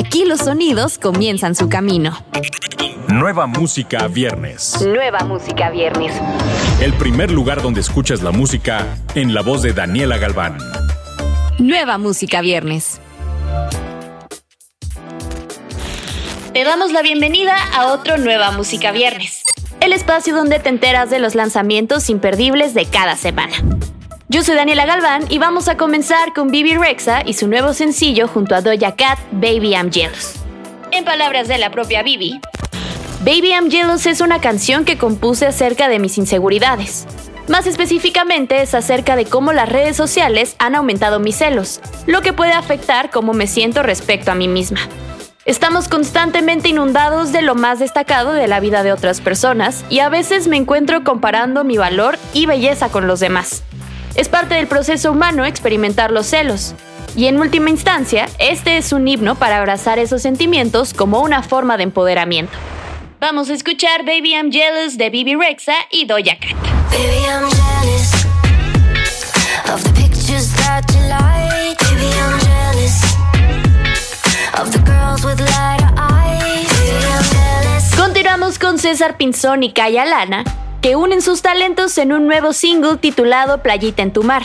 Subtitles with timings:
[0.00, 2.16] Aquí los sonidos comienzan su camino.
[3.08, 4.80] Nueva música viernes.
[4.80, 6.14] Nueva música viernes.
[6.80, 10.56] El primer lugar donde escuchas la música en la voz de Daniela Galván.
[11.58, 12.98] Nueva música viernes.
[16.54, 19.42] Te damos la bienvenida a otro Nueva Música Viernes,
[19.80, 23.52] el espacio donde te enteras de los lanzamientos imperdibles de cada semana.
[24.32, 28.28] Yo soy Daniela Galván y vamos a comenzar con Bibi Rexa y su nuevo sencillo
[28.28, 30.34] junto a Doja Cat, Baby I'm Jealous.
[30.92, 32.40] En palabras de la propia Bibi,
[33.24, 37.08] Baby I'm Jealous es una canción que compuse acerca de mis inseguridades.
[37.48, 42.32] Más específicamente es acerca de cómo las redes sociales han aumentado mis celos, lo que
[42.32, 44.78] puede afectar cómo me siento respecto a mí misma.
[45.44, 50.08] Estamos constantemente inundados de lo más destacado de la vida de otras personas y a
[50.08, 53.64] veces me encuentro comparando mi valor y belleza con los demás.
[54.14, 56.74] Es parte del proceso humano experimentar los celos.
[57.16, 61.76] Y en última instancia, este es un himno para abrazar esos sentimientos como una forma
[61.76, 62.52] de empoderamiento.
[63.20, 66.56] Vamos a escuchar Baby I'm Jealous de Bibi Rexa y Doja Cat.
[66.90, 68.12] Baby, I'm jealous
[69.72, 71.78] of the pictures that you like.
[71.78, 73.02] Baby, I'm jealous
[74.58, 76.66] of the girls with lighter eyes.
[76.78, 77.94] Baby, I'm jealous.
[77.96, 80.44] Continuamos con César Pinzón y Kaya Lana,
[80.80, 84.42] que unen sus talentos en un nuevo single titulado Playita en tu mar.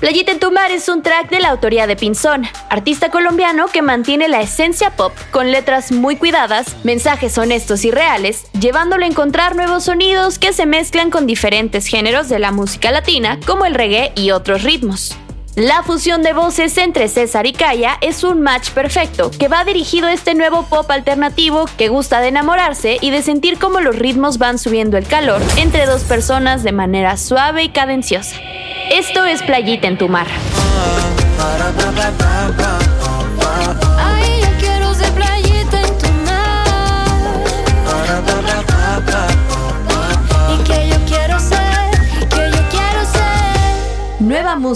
[0.00, 3.82] Playita en tu mar es un track de la autoría de Pinzón, artista colombiano que
[3.82, 9.56] mantiene la esencia pop con letras muy cuidadas, mensajes honestos y reales, llevándolo a encontrar
[9.56, 14.12] nuevos sonidos que se mezclan con diferentes géneros de la música latina como el reggae
[14.16, 15.16] y otros ritmos.
[15.56, 20.06] La fusión de voces entre César y Kaya es un match perfecto que va dirigido
[20.06, 24.36] a este nuevo pop alternativo que gusta de enamorarse y de sentir cómo los ritmos
[24.36, 28.36] van subiendo el calor entre dos personas de manera suave y cadenciosa.
[28.90, 30.26] Esto es Playita en tu mar.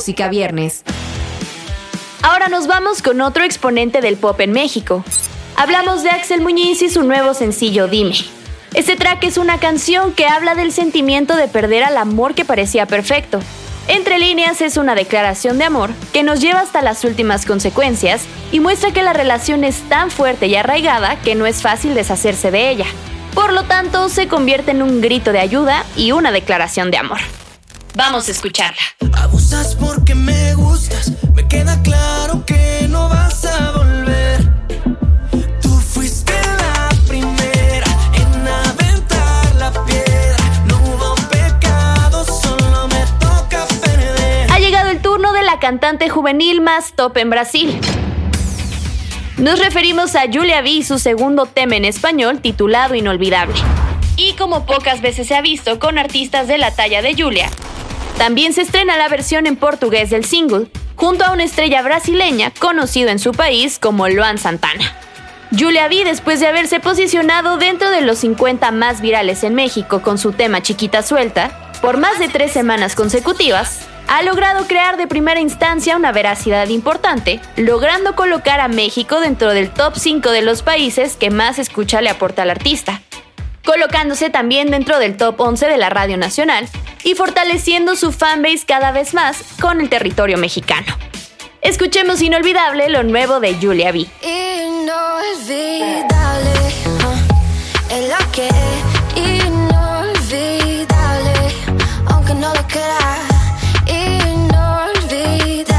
[0.01, 0.83] Música viernes.
[2.23, 5.05] Ahora nos vamos con otro exponente del pop en México.
[5.57, 8.15] Hablamos de Axel Muñiz y su nuevo sencillo Dime.
[8.73, 12.87] Este track es una canción que habla del sentimiento de perder al amor que parecía
[12.87, 13.41] perfecto.
[13.89, 18.23] Entre líneas es una declaración de amor que nos lleva hasta las últimas consecuencias
[18.53, 22.51] y muestra que la relación es tan fuerte y arraigada que no es fácil deshacerse
[22.51, 22.87] de ella.
[23.35, 27.19] Por lo tanto, se convierte en un grito de ayuda y una declaración de amor.
[27.95, 28.81] Vamos a escucharla.
[29.13, 34.41] Abusas porque me gustas, me queda claro que no vas a volver.
[35.61, 40.45] Tú fuiste la primera en aventar la piedra.
[40.67, 44.51] No hubo pecado, solo me toca perder.
[44.51, 47.81] Ha llegado el turno de la cantante juvenil más top en Brasil.
[49.37, 53.55] Nos referimos a Julia B y su segundo tema en español titulado Inolvidable.
[54.17, 57.49] Y como pocas veces se ha visto con artistas de la talla de Julia,
[58.21, 63.09] también se estrena la versión en portugués del single, junto a una estrella brasileña conocido
[63.09, 64.95] en su país como Luan Santana.
[65.59, 70.19] Julia B, después de haberse posicionado dentro de los 50 más virales en México con
[70.19, 75.41] su tema Chiquita Suelta, por más de tres semanas consecutivas, ha logrado crear de primera
[75.41, 81.17] instancia una veracidad importante, logrando colocar a México dentro del top 5 de los países
[81.17, 83.01] que más escucha le aporta al artista,
[83.65, 86.69] colocándose también dentro del top 11 de la Radio Nacional
[87.05, 90.97] y fortaleciendo su fanbase cada vez más con el territorio mexicano.
[91.63, 94.07] Escuchemos Inolvidable, lo nuevo de Julia B.
[94.23, 94.91] Inolvidable,
[97.03, 97.15] ah,
[97.91, 98.55] es la que es
[99.17, 100.89] inolvidable,
[102.07, 103.19] aunque no lo crea.
[103.87, 105.75] Inolvidable,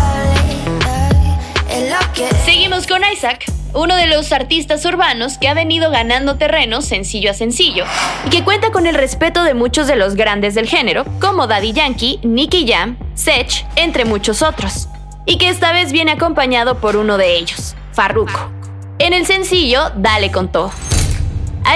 [0.88, 1.38] ay,
[1.70, 6.36] es la que Seguimos con Isaac, uno de los artistas urbanos que ha venido ganando
[6.36, 7.86] terreno sencillo a sencillo
[8.26, 11.74] y que cuenta con el respeto de muchos de los grandes del género, como Daddy
[11.74, 14.88] Yankee, Nicky Jam, Sech, entre muchos otros,
[15.26, 18.52] y que esta vez viene acompañado por uno de ellos, Farruko.
[19.00, 20.72] En el sencillo Dale con todo.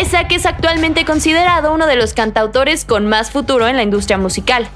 [0.01, 4.67] Isaac es actualmente considerado uno de los cantautores con más futuro en la industria musical.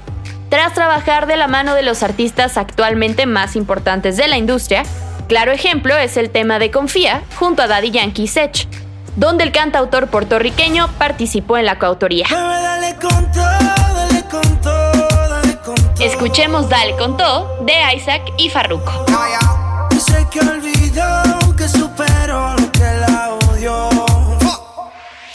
[0.48, 4.84] Tras trabajar de la mano de los artistas actualmente más importantes de la industria,
[5.30, 8.66] claro ejemplo es el tema de Confía junto a Daddy Yankee y Sech,
[9.14, 12.26] donde el cantautor puertorriqueño participó en la coautoría.
[16.00, 19.06] Escuchemos Dale con todo de Isaac y Farruko.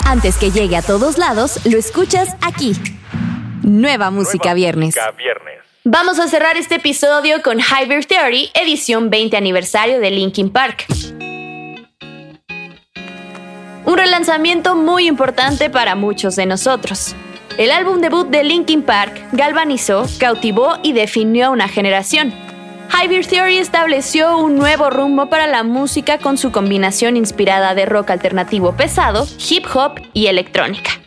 [0.03, 2.73] Antes que llegue a todos lados, lo escuchas aquí.
[3.61, 4.93] Nueva música viernes.
[5.17, 5.74] viernes.
[5.87, 10.87] Vamos a cerrar este episodio con Hybrid Theory, edición 20 aniversario de Linkin Park.
[13.85, 17.15] Un relanzamiento muy importante para muchos de nosotros.
[17.59, 22.33] El álbum debut de Linkin Park galvanizó, cautivó y definió una generación.
[22.89, 28.09] Hybrid Theory estableció un nuevo rumbo para la música con su combinación inspirada de rock
[28.09, 31.04] alternativo pesado, hip hop y electrónica.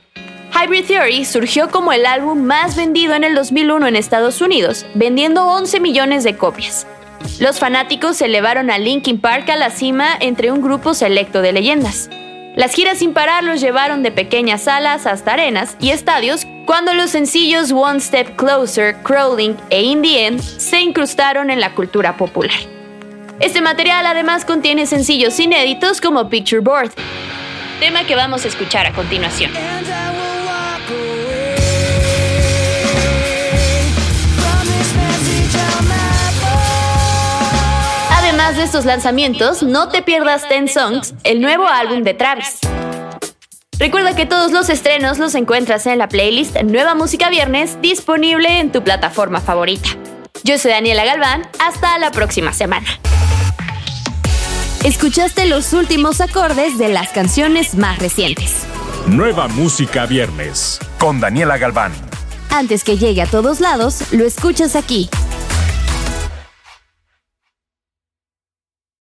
[0.54, 5.46] Hybrid Theory surgió como el álbum más vendido en el 2001 en Estados Unidos, vendiendo
[5.46, 6.86] 11 millones de copias.
[7.38, 12.10] Los fanáticos elevaron a Linkin Park a la cima entre un grupo selecto de leyendas.
[12.56, 17.10] Las giras sin parar los llevaron de pequeñas salas hasta arenas y estadios cuando los
[17.10, 22.56] sencillos One Step Closer, Crawling e In the End se incrustaron en la cultura popular.
[23.38, 26.90] Este material además contiene sencillos inéditos como Picture Board,
[27.78, 29.52] tema que vamos a escuchar a continuación.
[38.58, 42.58] De estos lanzamientos, no te pierdas Ten Songs, el nuevo álbum de Travis.
[43.78, 48.72] Recuerda que todos los estrenos los encuentras en la playlist Nueva Música Viernes disponible en
[48.72, 49.90] tu plataforma favorita.
[50.42, 52.86] Yo soy Daniela Galván, hasta la próxima semana.
[54.82, 58.64] Escuchaste los últimos acordes de las canciones más recientes.
[59.06, 61.92] Nueva Música Viernes con Daniela Galván.
[62.50, 65.08] Antes que llegue a todos lados, lo escuchas aquí.